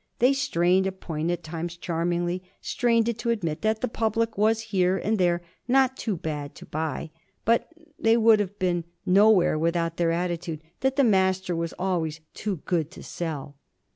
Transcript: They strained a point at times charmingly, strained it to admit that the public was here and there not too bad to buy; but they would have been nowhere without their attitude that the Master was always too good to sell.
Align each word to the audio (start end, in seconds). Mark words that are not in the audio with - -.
They 0.17 0.33
strained 0.33 0.87
a 0.87 0.91
point 0.91 1.29
at 1.29 1.43
times 1.43 1.77
charmingly, 1.77 2.41
strained 2.59 3.07
it 3.07 3.19
to 3.19 3.29
admit 3.29 3.61
that 3.61 3.81
the 3.81 3.87
public 3.87 4.35
was 4.35 4.61
here 4.73 4.97
and 4.97 5.19
there 5.19 5.43
not 5.67 5.95
too 5.95 6.17
bad 6.17 6.55
to 6.55 6.65
buy; 6.65 7.11
but 7.45 7.67
they 7.99 8.17
would 8.17 8.39
have 8.39 8.57
been 8.57 8.83
nowhere 9.05 9.59
without 9.59 9.97
their 9.97 10.09
attitude 10.09 10.63
that 10.79 10.95
the 10.95 11.03
Master 11.03 11.55
was 11.55 11.75
always 11.77 12.19
too 12.33 12.61
good 12.65 12.89
to 12.89 13.03
sell. 13.03 13.57